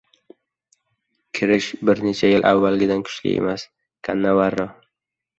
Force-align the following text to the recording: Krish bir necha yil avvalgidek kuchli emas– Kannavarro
Krish 1.39 1.67
bir 1.89 2.01
necha 2.05 2.31
yil 2.31 2.47
avvalgidek 2.51 3.03
kuchli 3.09 3.33
emas– 3.41 3.67
Kannavarro 4.09 4.67